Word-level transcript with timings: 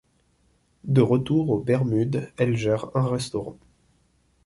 De 0.83 1.01
retour 1.01 1.51
aux 1.51 1.59
Bermudes, 1.59 2.31
elle 2.37 2.57
gère 2.57 2.89
un 2.95 3.07
restaurant. 3.07 3.59